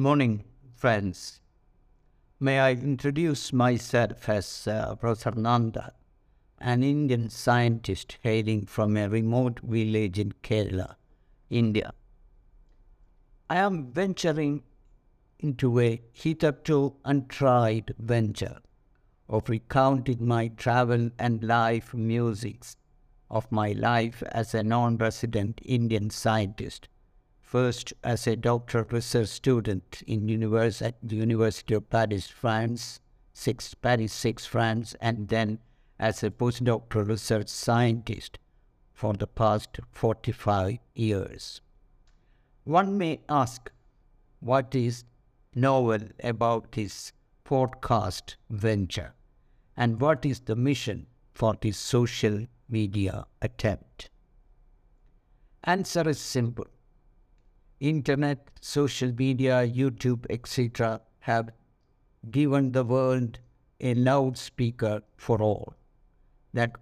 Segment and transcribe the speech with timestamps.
[0.00, 1.40] morning, friends.
[2.38, 5.92] May I introduce myself as uh, Professor Nanda,
[6.60, 10.96] an Indian scientist hailing from a remote village in Kerala,
[11.50, 11.92] India.
[13.50, 14.62] I am venturing
[15.38, 18.58] into a hitherto untried venture
[19.28, 22.76] of recounting my travel and life musings
[23.30, 26.88] of my life as a non resident Indian scientist
[27.48, 30.28] first as a doctoral research student in
[30.82, 33.00] at the University of Paris, France,
[33.32, 35.58] six, Paris 6, France, and then
[35.98, 38.38] as a postdoctoral research scientist
[38.92, 41.62] for the past 45 years.
[42.64, 43.72] One may ask,
[44.40, 45.04] what is
[45.54, 47.12] novel about this
[47.46, 49.14] podcast venture?
[49.74, 54.10] And what is the mission for this social media attempt?
[55.64, 56.66] Answer is simple
[57.80, 61.50] internet, social media, YouTube, etc., have
[62.30, 63.38] given the world
[63.80, 65.74] a loudspeaker for all
[66.52, 66.72] that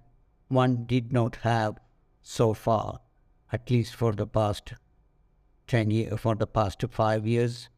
[0.48, 1.78] one did not have
[2.22, 3.00] so far,
[3.52, 4.72] at least for the past
[5.66, 7.68] 10 years, for the past five years.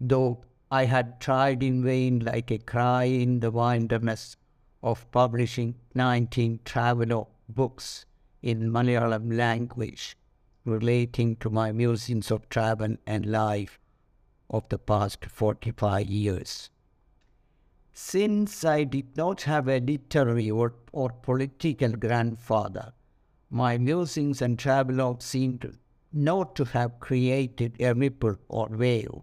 [0.00, 4.36] Though I had tried in vain, like a cry in the wilderness,
[4.82, 8.04] of publishing 19 travel books
[8.42, 10.16] in Malayalam language
[10.68, 13.78] relating to my musings of travel and life
[14.50, 16.70] of the past 45 years.
[17.92, 22.92] Since I did not have a literary or, or political grandfather,
[23.50, 25.78] my musings and travelogues seemed
[26.12, 29.22] not to have created a ripple or wave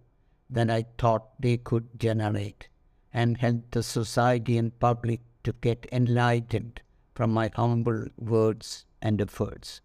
[0.50, 2.68] that I thought they could generate,
[3.14, 6.82] and help the society and public to get enlightened
[7.14, 9.82] from my humble words and efforts.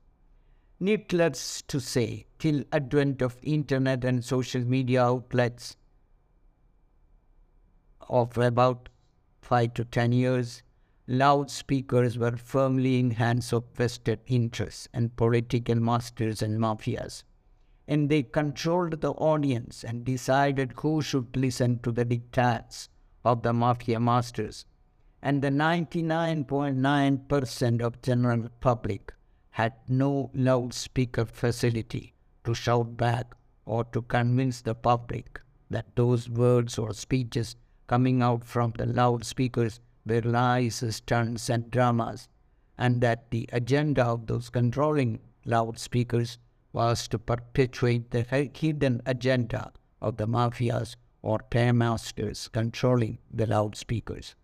[0.82, 5.76] Needless to say, till advent of internet and social media outlets
[8.08, 8.88] of about
[9.42, 10.62] five to ten years,
[11.06, 17.24] loudspeakers were firmly in hands of vested interests and political masters and mafias.
[17.86, 22.88] And they controlled the audience and decided who should listen to the diktats
[23.22, 24.64] of the mafia masters.
[25.20, 29.12] And the 99.9% of general public
[29.50, 33.34] had no loudspeaker facility to shout back
[33.65, 37.56] or to convince the public that those words or speeches
[37.87, 42.28] coming out from the loudspeakers were lies, stunts, and dramas,
[42.78, 46.38] and that the agenda of those controlling loudspeakers
[46.72, 54.34] was to perpetuate the hidden agenda of the mafias or paymasters controlling the loudspeakers.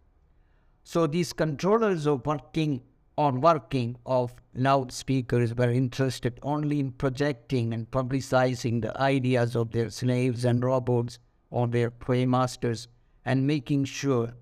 [0.84, 2.83] So these controllers of working
[3.19, 9.88] on working of loudspeakers were interested only in projecting and publicizing the ideas of their
[9.88, 11.19] slaves and robots
[11.50, 12.88] or their paymasters
[13.25, 14.34] and making sure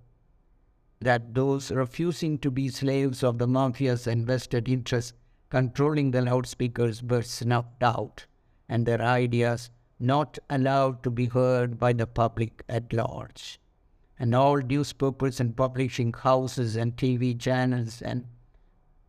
[1.00, 5.12] that those refusing to be slaves of the mafia's invested interests
[5.50, 8.26] controlling the loudspeakers were snuffed out
[8.68, 9.70] and their ideas
[10.00, 13.60] not allowed to be heard by the public at large.
[14.18, 18.24] And all newspapers and publishing houses and TV channels and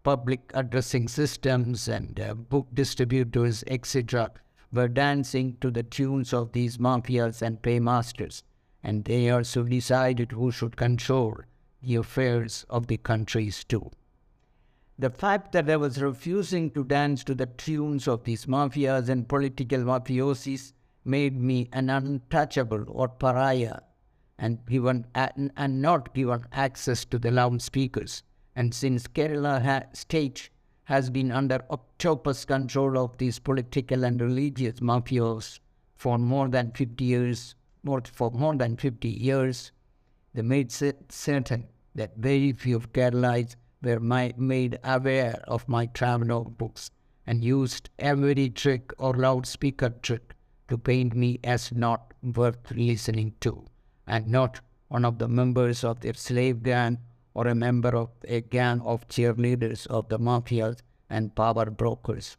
[0.06, 4.30] public addressing systems and uh, book distributors, etc.,
[4.72, 8.44] were dancing to the tunes of these mafias and paymasters,
[8.84, 11.36] and they also decided who should control
[11.82, 13.90] the affairs of the countries too.
[15.00, 19.28] The fact that I was refusing to dance to the tunes of these mafias and
[19.28, 20.74] political mafiosis
[21.04, 23.80] made me an untouchable or pariah
[24.38, 28.22] and given and not given access to the loudspeakers
[28.56, 30.50] and since Kerala ha- state
[30.86, 35.60] has been under octopus control of these political and religious mafias
[35.96, 39.72] for more than 50 years, more, for more than 50 years,
[40.34, 46.44] they made certain that very few of Keralites were my, made aware of my travel
[46.44, 46.92] books
[47.26, 50.34] and used every trick or loudspeaker trick
[50.68, 53.66] to paint me as not worth listening to
[54.08, 57.00] and not one of the members of their slave gang
[57.36, 60.80] or a member of a gang of cheerleaders of the mafias
[61.10, 62.38] and power brokers.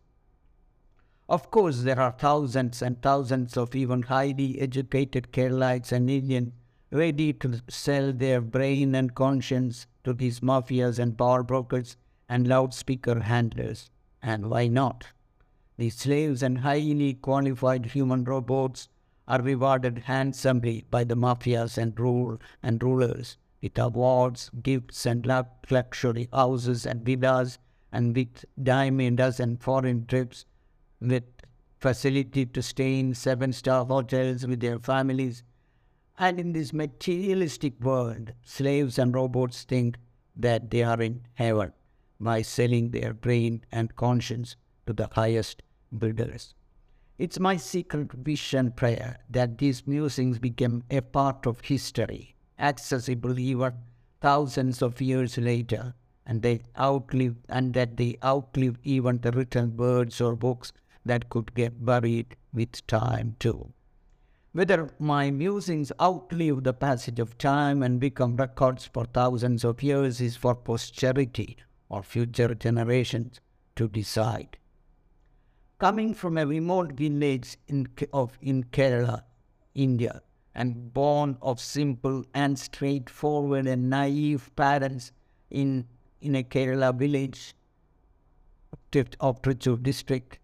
[1.29, 6.53] Of course, there are thousands and thousands of even highly educated Keralites and Indians
[6.91, 11.97] ready to sell their brain and conscience to these mafias and power brokers
[12.29, 13.91] and loudspeaker handlers.
[14.23, 15.09] And why not?
[15.77, 18.89] These slaves and highly qualified human robots
[19.29, 25.27] are rewarded handsomely by the mafias and rule and rulers with awards, gifts, and
[25.71, 27.59] luxury houses and villas,
[27.93, 30.45] and with diamonds and foreign trips,
[31.01, 31.25] with
[31.79, 35.43] facility to stay in seven star hotels with their families.
[36.19, 39.99] And in this materialistic world, slaves and robots think
[40.35, 41.73] that they are in heaven
[42.19, 44.57] by selling their brain and conscience
[44.87, 45.63] to the highest
[45.97, 46.55] bidders.
[47.19, 53.39] It's my secret wish and prayer that these musings become a part of history, accessible
[53.39, 53.73] even
[54.21, 55.95] thousands of years later,
[56.27, 60.73] and they outlive and that they outlive even the written words or books
[61.05, 63.73] that could get buried with time too.
[64.53, 70.21] Whether my musings outlive the passage of time and become records for thousands of years
[70.21, 73.41] is for posterity or future generations
[73.77, 74.57] to decide.
[75.79, 79.25] Coming from a remote village in, of, in Kerala,
[79.75, 80.23] India,
[80.57, 85.13] and born of simple and straightforward and naive parents
[85.51, 85.87] in,
[86.23, 87.55] in a Kerala village
[89.21, 90.39] of Trichur district,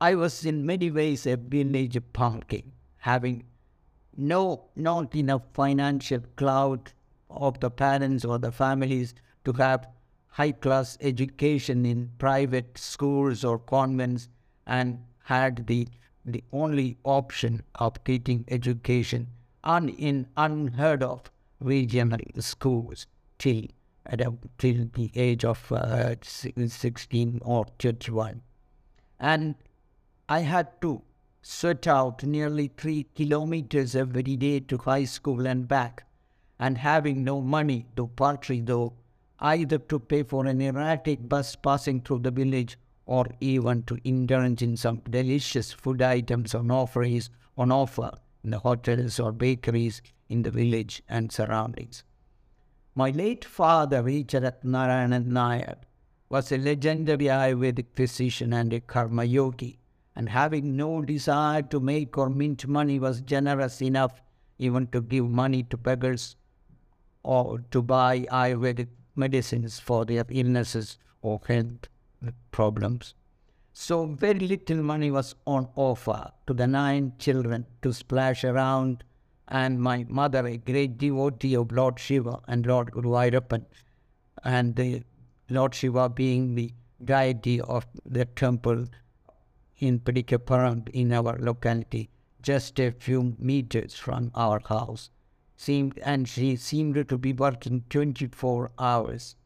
[0.00, 3.44] I was in many ways a village pumpkin, having
[4.16, 6.94] no not enough financial clout
[7.28, 9.86] of the parents or the families to have
[10.28, 14.30] high class education in private schools or convents
[14.66, 15.86] and had the
[16.26, 19.28] the only option of getting education
[19.62, 21.30] and in unheard of
[21.60, 23.06] regional schools
[23.38, 23.64] till,
[24.58, 28.42] till the age of uh, 16 or 21.
[29.18, 29.54] And
[30.28, 31.02] I had to
[31.42, 36.04] sweat out nearly three kilometers every day to high school and back,
[36.58, 38.94] and having no money, though partly though,
[39.38, 44.62] either to pay for an erratic bus passing through the village or even to indulge
[44.62, 48.10] in some delicious food items on offers on offer
[48.42, 52.02] in the hotels or bakeries in the village and surroundings.
[52.94, 55.76] My late father, Richard Narayanan Nair,
[56.28, 59.78] was a legendary Ayurvedic physician and a karma yogi
[60.16, 64.22] and having no desire to make or mint money was generous enough
[64.58, 66.36] even to give money to beggars
[67.22, 71.88] or to buy Ayurvedic medicines for their illnesses or health
[72.50, 73.14] problems.
[73.72, 79.04] So very little money was on offer to the nine children to splash around
[79.48, 83.64] and my mother, a great devotee of Lord Shiva and Lord Guru Guruvayurappan,
[84.42, 85.02] and the
[85.48, 86.72] Lord Shiva being the
[87.04, 88.86] deity of the temple
[89.78, 92.10] in Padikaparam in our locality,
[92.42, 95.10] just a few meters from our house.
[95.56, 99.36] Seemed and she seemed to be working 24 hours.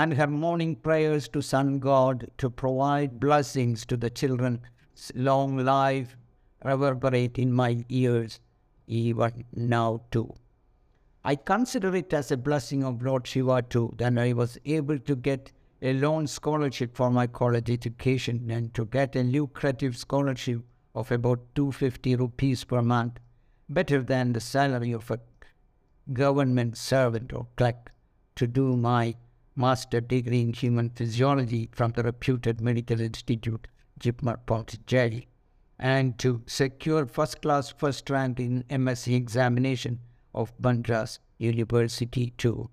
[0.00, 6.16] And her morning prayers to Sun God to provide blessings to the children's long life
[6.64, 8.40] reverberate in my ears
[8.86, 10.32] even now too.
[11.22, 15.14] I consider it as a blessing of Lord Shiva too that I was able to
[15.14, 15.52] get
[15.82, 20.62] a loan scholarship for my college education and to get a lucrative scholarship
[20.94, 23.20] of about 250 rupees per month,
[23.68, 25.20] better than the salary of a
[26.14, 27.92] government servant or clerk,
[28.36, 29.14] to do my
[29.56, 33.66] master degree in human physiology from the reputed medical institute,
[33.98, 35.28] JIPMER Pondicherry,
[35.78, 39.98] and to secure first class first rank in MSc examination
[40.34, 42.70] of Madras University too.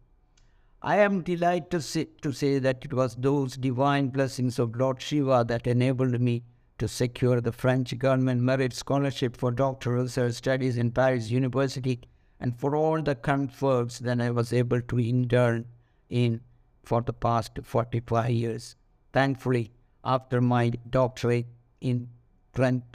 [0.81, 5.01] I am delighted to say, to say that it was those divine blessings of Lord
[5.01, 6.44] Shiva that enabled me
[6.77, 12.00] to secure the French government merit scholarship for doctoral research studies in Paris University
[12.39, 15.65] and for all the comforts that I was able to indulge
[16.10, 16.41] in
[16.88, 18.75] for the past 45 years.
[19.12, 19.72] Thankfully,
[20.06, 21.48] after my doctorate
[21.82, 22.08] in,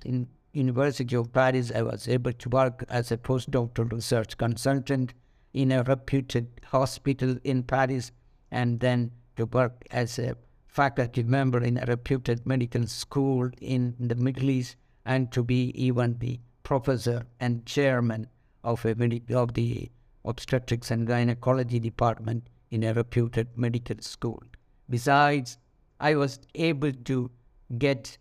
[0.04, 5.12] in University of Paris, I was able to work as a postdoctoral research consultant
[5.52, 8.12] in a reputed hospital in Paris
[8.50, 14.14] and then to work as a faculty member in a reputed medical school in the
[14.14, 18.26] Middle East and to be even the professor and chairman
[18.64, 18.94] of, a,
[19.34, 19.90] of the
[20.24, 24.42] obstetrics and gynecology department in a reputed medical school.
[24.90, 25.58] Besides,
[26.00, 27.30] I was able to
[27.78, 28.18] get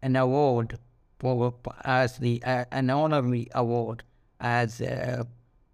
[0.00, 0.78] an award
[1.18, 1.52] for,
[1.84, 4.02] as the uh, an honorary award
[4.40, 4.80] as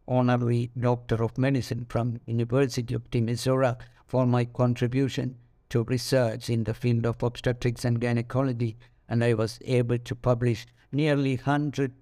[0.09, 5.37] honorary doctor of medicine from University of Timisoara for my contribution
[5.69, 8.77] to research in the field of obstetrics and gynecology
[9.09, 11.93] and I was able to publish nearly 100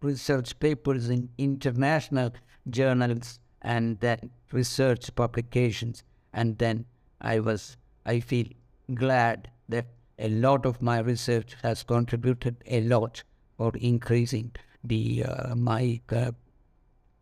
[0.00, 2.32] research papers in international
[2.68, 3.40] journals
[3.74, 6.84] and then research publications and then
[7.20, 8.46] I was I feel
[8.94, 9.86] glad that
[10.18, 13.22] a lot of my research has contributed a lot
[13.58, 14.52] for increasing
[14.84, 16.30] the uh, my uh,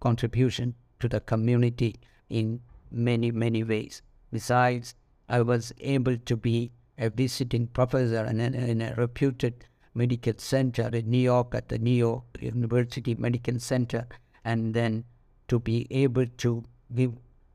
[0.01, 1.97] contribution to the community
[2.29, 2.61] in
[2.91, 4.03] many, many ways.
[4.31, 4.95] Besides,
[5.29, 10.89] I was able to be a visiting professor in a, in a reputed Medical Center
[10.89, 14.07] in New York at the New York University Medical Center,
[14.45, 15.05] and then
[15.55, 17.13] to be able to give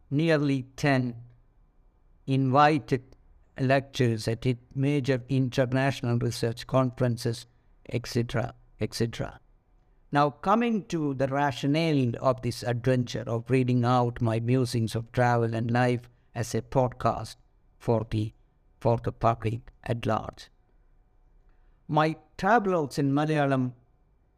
[0.09, 1.15] nearly 10
[2.27, 3.03] invited
[3.59, 7.45] lectures at major international research conferences,
[7.89, 9.41] etc., etc.
[10.13, 15.53] Now, coming to the rationale of this adventure of reading out my musings of travel
[15.53, 17.35] and life as a podcast
[17.77, 18.31] for the
[18.79, 20.49] for the public at large.
[21.89, 23.73] My travelogues in Malayalam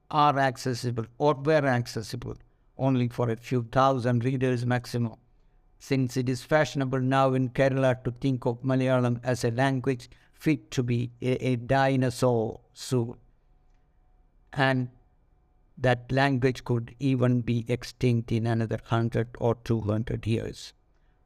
[0.09, 2.37] are accessible or were accessible
[2.81, 5.15] only for a few thousand readers maximum,
[5.79, 10.71] since it is fashionable now in Kerala to think of Malayalam as a language fit
[10.71, 13.13] to be a, a dinosaur soon.
[14.53, 14.89] And
[15.77, 20.73] that language could even be extinct in another 100 or 200 years.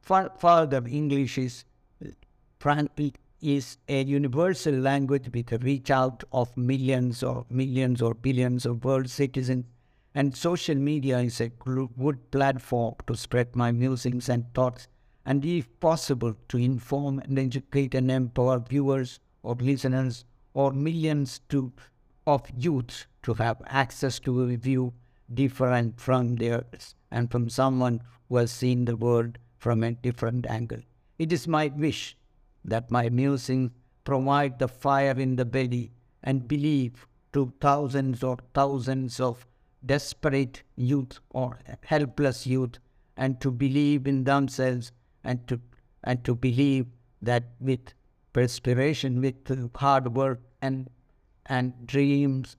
[0.02, 1.64] Further, English is,
[3.42, 8.84] is a universal language with a reach out of millions or millions or billions of
[8.84, 9.64] world citizens,
[10.16, 14.88] and social media is a good platform to spread my musings and thoughts,
[15.26, 21.70] and if possible, to inform and educate and empower viewers or listeners or millions to
[22.26, 24.94] of youth to have access to a view
[25.34, 30.80] different from theirs and from someone who has seen the world from a different angle.
[31.18, 32.16] It is my wish
[32.64, 33.70] that my musings
[34.04, 35.92] provide the fire in the belly
[36.22, 39.46] and belief to thousands or thousands of
[39.86, 42.78] desperate youth or helpless youth
[43.16, 44.92] and to believe in themselves
[45.24, 45.60] and to
[46.04, 46.86] and to believe
[47.22, 47.94] that with
[48.32, 49.34] perspiration, with
[49.76, 50.88] hard work and
[51.46, 52.56] and dreams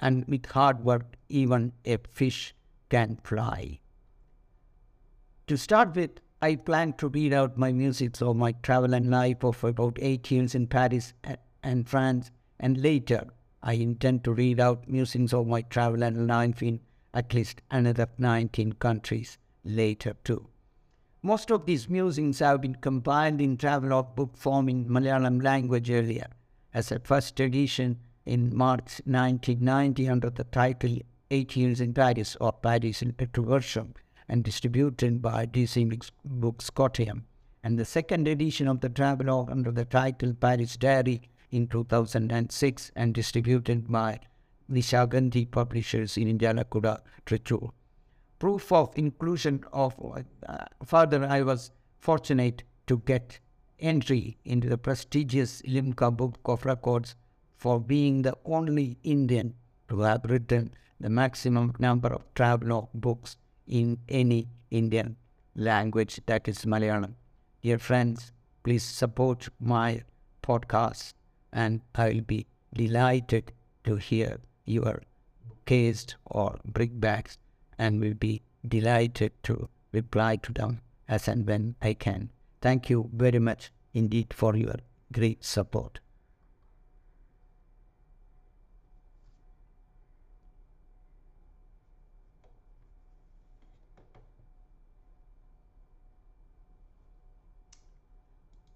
[0.00, 2.54] and with hard work, even a fish
[2.88, 3.78] can fly.
[5.46, 9.44] To start with, I plan to read out my music so my travel and life
[9.44, 11.12] of about eight years in Paris
[11.62, 13.26] and France, and later
[13.62, 16.80] I intend to read out musings of my travel and life in
[17.14, 20.48] at least another 19 countries later too.
[21.22, 26.26] Most of these musings have been compiled in travelogue book form in Malayalam language earlier,
[26.74, 30.98] as a first edition in March 1990 under the title
[31.30, 33.94] Eight Years in Paris or Paris in Retroversion
[34.28, 37.22] and distributed by DC Books Kottayam.
[37.62, 43.14] And the second edition of the travelogue under the title Paris Diary in 2006 and
[43.14, 44.18] distributed by
[44.70, 47.70] Nishagandhi Publishers in Indianapolis, Trichy.
[48.38, 49.94] Proof of inclusion of,
[50.46, 53.38] uh, further, I was fortunate to get
[53.78, 57.14] entry into the prestigious Limca Book of Records
[57.56, 59.54] for being the only Indian
[59.88, 65.16] to have written the maximum number of travelogue books in any Indian
[65.54, 67.14] language, that is Malayalam.
[67.62, 68.32] Dear friends,
[68.64, 70.02] please support my
[70.42, 71.12] podcast,
[71.52, 73.52] and I'll be delighted
[73.84, 75.02] to hear your
[75.66, 77.36] case or brickbacks,
[77.78, 82.30] and will be delighted to reply to them as and when I can.
[82.60, 84.76] Thank you very much indeed for your
[85.12, 86.00] great support.